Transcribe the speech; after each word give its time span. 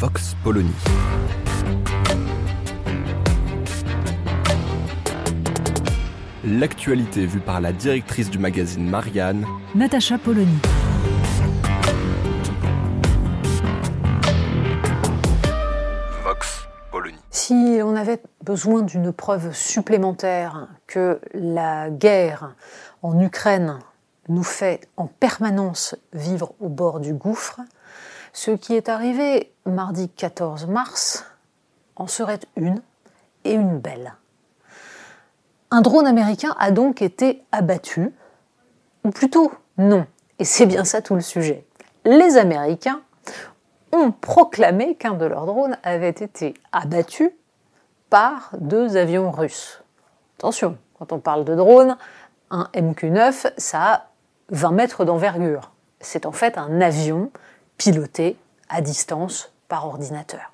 Vox 0.00 0.34
Polony. 0.42 0.72
L'actualité 6.42 7.26
vue 7.26 7.40
par 7.40 7.60
la 7.60 7.74
directrice 7.74 8.30
du 8.30 8.38
magazine 8.38 8.88
Marianne, 8.88 9.44
Natacha 9.74 10.16
Polony. 10.16 10.58
Vox 16.24 16.66
Polony. 16.90 17.18
Si 17.28 17.52
on 17.84 17.94
avait 17.94 18.22
besoin 18.42 18.80
d'une 18.80 19.12
preuve 19.12 19.52
supplémentaire 19.52 20.68
que 20.86 21.20
la 21.34 21.90
guerre 21.90 22.54
en 23.02 23.20
Ukraine 23.20 23.80
nous 24.30 24.44
fait 24.44 24.80
en 24.96 25.08
permanence 25.08 25.94
vivre 26.14 26.54
au 26.58 26.70
bord 26.70 27.00
du 27.00 27.12
gouffre, 27.12 27.60
ce 28.32 28.50
qui 28.50 28.74
est 28.74 28.88
arrivé 28.88 29.52
mardi 29.66 30.08
14 30.08 30.66
mars 30.66 31.24
en 31.96 32.06
serait 32.06 32.40
une 32.56 32.82
et 33.44 33.52
une 33.52 33.78
belle. 33.78 34.14
Un 35.70 35.82
drone 35.82 36.06
américain 36.06 36.54
a 36.58 36.70
donc 36.70 37.02
été 37.02 37.44
abattu, 37.52 38.12
ou 39.04 39.10
plutôt 39.10 39.52
non, 39.78 40.06
et 40.38 40.44
c'est 40.44 40.66
bien 40.66 40.84
ça 40.84 41.00
tout 41.00 41.14
le 41.14 41.20
sujet. 41.20 41.64
Les 42.04 42.36
Américains 42.36 43.02
ont 43.92 44.10
proclamé 44.10 44.94
qu'un 44.96 45.14
de 45.14 45.26
leurs 45.26 45.46
drones 45.46 45.76
avait 45.82 46.08
été 46.08 46.54
abattu 46.72 47.30
par 48.08 48.50
deux 48.58 48.96
avions 48.96 49.30
russes. 49.30 49.82
Attention, 50.38 50.76
quand 50.98 51.12
on 51.12 51.18
parle 51.18 51.44
de 51.44 51.54
drone, 51.54 51.96
un 52.50 52.68
MQ-9, 52.74 53.52
ça 53.56 53.92
a 53.92 54.06
20 54.50 54.72
mètres 54.72 55.04
d'envergure. 55.04 55.72
C'est 56.00 56.26
en 56.26 56.32
fait 56.32 56.58
un 56.58 56.80
avion 56.80 57.30
piloté 57.80 58.36
à 58.68 58.82
distance 58.82 59.54
par 59.66 59.86
ordinateur. 59.86 60.52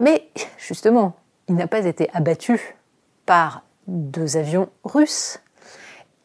Mais 0.00 0.28
justement, 0.58 1.14
il 1.46 1.54
n'a 1.54 1.68
pas 1.68 1.84
été 1.86 2.10
abattu 2.12 2.76
par 3.24 3.62
deux 3.86 4.36
avions 4.36 4.68
russes. 4.82 5.38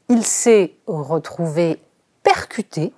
Il 0.10 0.26
s'est 0.26 0.74
retrouvé 0.88 1.80
percuté 2.24 2.92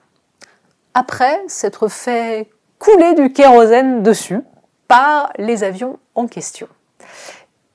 après 0.94 1.38
s'être 1.50 1.90
fait 1.90 2.50
couler 2.80 3.14
du 3.14 3.34
kérosène 3.34 4.02
dessus 4.02 4.40
par 4.88 5.34
les 5.38 5.66
avions 5.66 6.00
en 6.16 6.28
question. 6.28 6.70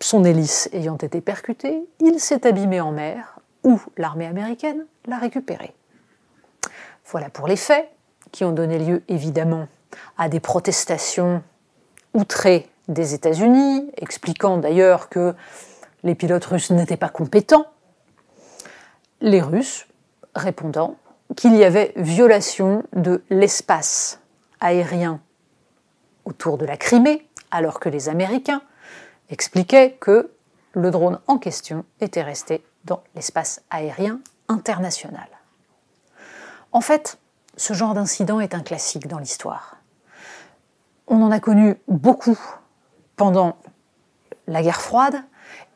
Son 0.01 0.25
hélice 0.25 0.71
ayant 0.73 0.97
été 0.97 1.21
percutée, 1.21 1.83
il 2.01 2.19
s'est 2.19 2.47
abîmé 2.47 2.81
en 2.81 2.91
mer 2.91 3.39
où 3.65 3.79
l'armée 3.99 4.27
américaine 4.27 4.87
l'a 5.05 5.19
récupéré. 5.19 5.75
Voilà 7.05 7.29
pour 7.29 7.47
les 7.47 7.57
faits 7.57 7.91
qui 8.33 8.45
ont 8.45 8.53
donné 8.53 8.79
lieu 8.79 9.03
évidemment 9.09 9.69
à 10.19 10.29
des 10.29 10.41
protestations 10.41 11.43
outrées 12.15 12.69
des 12.89 13.15
États-Unis, 13.15 13.91
expliquant 13.97 14.59
d'ailleurs 14.59 15.09
que 15.09 15.35
les 16.03 16.15
pilotes 16.15 16.45
russes 16.45 16.71
n'étaient 16.71 16.97
pas 16.97 17.09
compétents. 17.09 17.67
Les 19.21 19.41
Russes 19.41 19.87
répondant 20.35 20.97
qu'il 21.37 21.55
y 21.55 21.65
avait 21.65 21.93
violation 21.97 22.85
de 22.95 23.23
l'espace 23.31 24.21
aérien 24.61 25.21
autour 26.25 26.59
de 26.59 26.67
la 26.67 26.77
Crimée, 26.77 27.27
alors 27.51 27.81
que 27.81 27.89
les 27.89 28.09
Américains 28.09 28.63
expliquaient 29.31 29.97
que 30.01 30.31
le 30.73 30.91
drone 30.91 31.21
en 31.27 31.39
question 31.39 31.85
était 32.01 32.23
resté 32.23 32.65
dans 32.85 33.03
l'espace 33.15 33.63
aérien 33.71 34.21
international. 34.49 35.29
En 36.73 36.81
fait, 36.81 37.19
ce 37.57 37.73
genre 37.73 37.95
d'incident 37.95 38.41
est 38.41 38.55
un 38.55 38.61
classique 38.61 39.07
dans 39.07 39.19
l'histoire. 39.19 39.77
On 41.07 41.23
en 41.23 41.31
a 41.31 41.41
connu 41.41 41.77
beaucoup 41.89 42.39
pendant 43.17 43.57
la 44.47 44.63
guerre 44.63 44.81
froide 44.81 45.17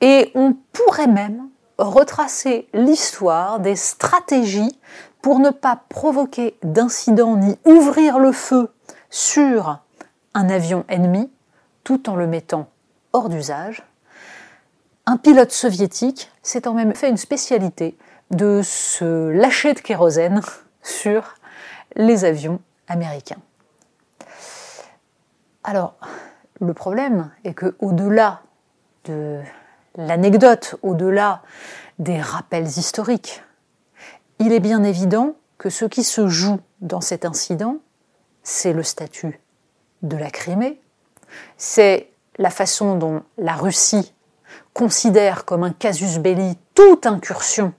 et 0.00 0.30
on 0.34 0.56
pourrait 0.72 1.06
même 1.06 1.48
retracer 1.78 2.68
l'histoire 2.72 3.60
des 3.60 3.76
stratégies 3.76 4.78
pour 5.22 5.38
ne 5.38 5.50
pas 5.50 5.80
provoquer 5.88 6.56
d'incident 6.62 7.36
ni 7.36 7.58
ouvrir 7.64 8.18
le 8.18 8.32
feu 8.32 8.70
sur 9.10 9.78
un 10.34 10.48
avion 10.48 10.84
ennemi 10.88 11.30
tout 11.82 12.08
en 12.08 12.16
le 12.16 12.26
mettant 12.26 12.68
hors 13.12 13.28
d'usage. 13.28 13.82
Un 15.06 15.16
pilote 15.16 15.52
soviétique 15.52 16.30
s'est 16.42 16.66
en 16.66 16.74
même 16.74 16.94
fait 16.94 17.08
une 17.08 17.16
spécialité 17.16 17.96
de 18.30 18.62
se 18.62 19.28
lâcher 19.30 19.74
de 19.74 19.80
kérosène 19.80 20.40
sur 20.82 21.34
les 21.96 22.24
avions 22.24 22.60
américains. 22.88 23.40
Alors, 25.62 25.94
le 26.60 26.74
problème 26.74 27.30
est 27.44 27.54
que 27.54 27.74
au-delà 27.78 28.42
de 29.04 29.40
l'anecdote, 29.96 30.76
au-delà 30.82 31.42
des 31.98 32.20
rappels 32.20 32.66
historiques, 32.66 33.42
il 34.38 34.52
est 34.52 34.60
bien 34.60 34.82
évident 34.82 35.34
que 35.58 35.70
ce 35.70 35.84
qui 35.84 36.04
se 36.04 36.28
joue 36.28 36.60
dans 36.80 37.00
cet 37.00 37.24
incident, 37.24 37.78
c'est 38.42 38.72
le 38.72 38.82
statut 38.82 39.40
de 40.02 40.16
la 40.16 40.30
Crimée, 40.30 40.80
c'est 41.56 42.10
la 42.36 42.50
façon 42.50 42.96
dont 42.96 43.22
la 43.38 43.54
Russie 43.54 44.12
considère 44.74 45.44
comme 45.44 45.64
un 45.64 45.72
casus 45.72 46.18
belli 46.18 46.58
toute 46.74 47.06
incursion 47.06 47.72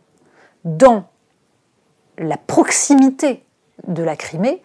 dans 0.64 1.08
la 2.18 2.38
proximité 2.38 3.45
de 3.88 4.04
la 4.04 4.16
Crimée, 4.16 4.62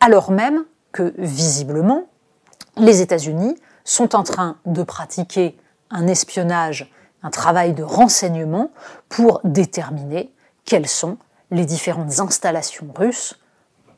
alors 0.00 0.30
même 0.30 0.64
que, 0.92 1.14
visiblement, 1.18 2.06
les 2.76 3.00
États-Unis 3.00 3.56
sont 3.84 4.14
en 4.14 4.22
train 4.22 4.58
de 4.66 4.82
pratiquer 4.82 5.58
un 5.90 6.06
espionnage, 6.06 6.92
un 7.22 7.30
travail 7.30 7.74
de 7.74 7.82
renseignement 7.82 8.70
pour 9.08 9.40
déterminer 9.44 10.32
quelles 10.64 10.88
sont 10.88 11.18
les 11.50 11.64
différentes 11.64 12.20
installations 12.20 12.88
russes 12.94 13.38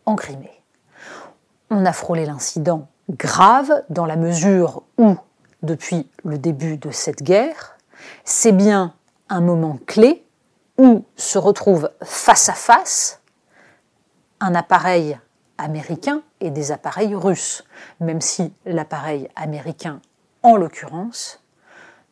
en 0.06 0.16
Crimée. 0.16 0.62
On 1.70 1.86
a 1.86 1.92
frôlé 1.92 2.26
l'incident 2.26 2.88
grave 3.10 3.84
dans 3.90 4.06
la 4.06 4.16
mesure 4.16 4.82
où, 4.98 5.16
depuis 5.62 6.08
le 6.24 6.38
début 6.38 6.76
de 6.76 6.90
cette 6.90 7.22
guerre, 7.22 7.76
c'est 8.24 8.52
bien 8.52 8.94
un 9.28 9.40
moment 9.40 9.78
clé 9.86 10.24
où 10.78 11.04
se 11.16 11.38
retrouve 11.38 11.90
face 12.02 12.48
à 12.48 12.54
face 12.54 13.20
un 14.40 14.54
appareil 14.54 15.18
américain 15.58 16.22
et 16.40 16.50
des 16.50 16.72
appareils 16.72 17.14
russes, 17.14 17.64
même 18.00 18.20
si 18.20 18.52
l'appareil 18.64 19.28
américain, 19.36 20.00
en 20.42 20.56
l'occurrence, 20.56 21.40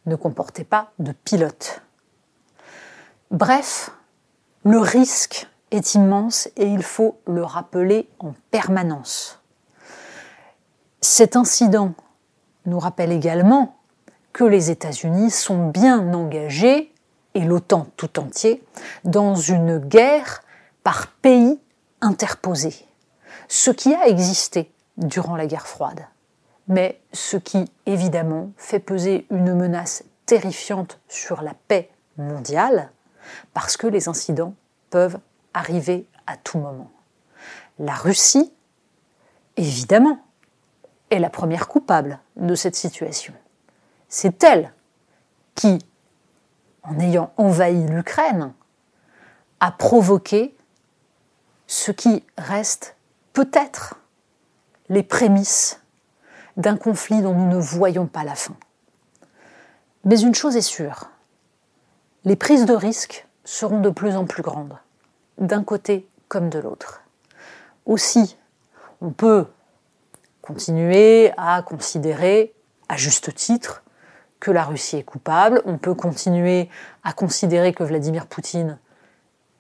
ne 0.06 0.16
comportait 0.16 0.65
pas 0.65 0.93
de 0.99 1.12
pilote. 1.12 1.82
Bref, 3.31 3.91
le 4.65 4.78
risque 4.78 5.49
est 5.71 5.94
immense 5.94 6.49
et 6.56 6.66
il 6.66 6.82
faut 6.82 7.19
le 7.27 7.43
rappeler 7.43 8.08
en 8.19 8.35
permanence. 8.50 9.41
Cet 11.00 11.37
incident 11.37 11.94
nous 12.67 12.79
rappelle 12.79 13.11
également 13.11 13.76
que 14.32 14.44
les 14.44 14.70
États-Unis 14.70 15.31
sont 15.31 15.69
bien 15.69 16.14
engagés, 16.14 16.93
et 17.35 17.41
l'OTAN 17.41 17.87
tout 17.96 18.19
entier, 18.19 18.62
dans 19.05 19.35
une 19.35 19.79
guerre 19.79 20.43
par 20.85 21.08
pays 21.08 21.58
interposé, 22.02 22.87
ce 23.49 23.70
qui 23.70 23.94
a 23.94 24.06
existé 24.06 24.70
durant 24.99 25.37
la 25.37 25.46
guerre 25.46 25.66
froide, 25.66 26.06
mais 26.69 27.00
ce 27.12 27.38
qui 27.38 27.70
évidemment 27.87 28.50
fait 28.56 28.78
peser 28.78 29.26
une 29.31 29.54
menace 29.54 30.04
terrifiante 30.26 31.00
sur 31.08 31.43
la 31.43 31.54
paix 31.69 31.90
mondiale, 32.19 32.90
parce 33.54 33.76
que 33.76 33.87
les 33.87 34.08
incidents 34.08 34.54
peuvent 34.90 35.19
arriver 35.54 36.06
à 36.26 36.37
tout 36.37 36.58
moment. 36.58 36.90
La 37.78 37.94
Russie, 37.94 38.52
évidemment, 39.56 40.19
est 41.10 41.19
la 41.19 41.31
première 41.31 41.69
coupable 41.69 42.19
de 42.37 42.55
cette 42.55 42.76
situation. 42.76 43.34
C'est 44.08 44.43
elle 44.44 44.72
qui, 45.55 45.78
en 46.82 46.98
ayant 46.98 47.32
envahi 47.37 47.87
l'Ukraine, 47.87 48.52
a 49.60 49.70
provoqué 49.70 50.56
ce 51.72 51.90
qui 51.90 52.22
reste 52.36 52.96
peut-être 53.32 53.94
les 54.90 55.02
prémices 55.02 55.80
d'un 56.58 56.76
conflit 56.76 57.22
dont 57.22 57.32
nous 57.32 57.48
ne 57.48 57.56
voyons 57.56 58.06
pas 58.06 58.24
la 58.24 58.34
fin. 58.34 58.54
Mais 60.04 60.20
une 60.20 60.34
chose 60.34 60.54
est 60.54 60.60
sûre, 60.60 61.08
les 62.24 62.36
prises 62.36 62.66
de 62.66 62.74
risques 62.74 63.26
seront 63.44 63.80
de 63.80 63.88
plus 63.88 64.16
en 64.16 64.26
plus 64.26 64.42
grandes, 64.42 64.76
d'un 65.38 65.64
côté 65.64 66.06
comme 66.28 66.50
de 66.50 66.58
l'autre. 66.58 67.04
Aussi, 67.86 68.36
on 69.00 69.10
peut 69.10 69.46
continuer 70.42 71.32
à 71.38 71.62
considérer, 71.62 72.52
à 72.90 72.98
juste 72.98 73.34
titre, 73.34 73.82
que 74.40 74.50
la 74.50 74.64
Russie 74.64 74.98
est 74.98 75.04
coupable, 75.04 75.62
on 75.64 75.78
peut 75.78 75.94
continuer 75.94 76.69
à 77.02 77.14
considérer 77.14 77.72
que 77.72 77.82
Vladimir 77.82 78.26
Poutine 78.26 78.78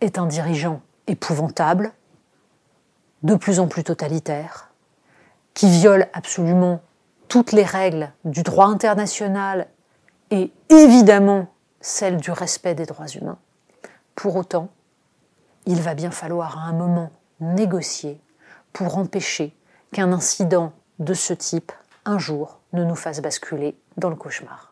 est 0.02 0.18
un 0.18 0.26
dirigeant 0.26 0.82
épouvantable, 1.06 1.92
de 3.22 3.34
plus 3.34 3.60
en 3.60 3.68
plus 3.68 3.84
totalitaire, 3.84 4.70
qui 5.54 5.68
viole 5.68 6.08
absolument 6.12 6.80
toutes 7.28 7.52
les 7.52 7.64
règles 7.64 8.12
du 8.24 8.42
droit 8.42 8.66
international 8.66 9.68
et 10.30 10.52
évidemment 10.68 11.48
celles 11.80 12.16
du 12.16 12.30
respect 12.30 12.74
des 12.74 12.86
droits 12.86 13.08
humains. 13.08 13.38
Pour 14.14 14.36
autant, 14.36 14.68
il 15.66 15.80
va 15.80 15.94
bien 15.94 16.10
falloir 16.10 16.58
à 16.58 16.62
un 16.62 16.72
moment 16.72 17.10
négocier 17.40 18.20
pour 18.72 18.98
empêcher 18.98 19.54
qu'un 19.92 20.12
incident 20.12 20.72
de 20.98 21.14
ce 21.14 21.32
type, 21.32 21.72
un 22.04 22.18
jour, 22.18 22.60
ne 22.72 22.84
nous 22.84 22.96
fasse 22.96 23.20
basculer 23.20 23.76
dans 23.96 24.10
le 24.10 24.16
cauchemar. 24.16 24.71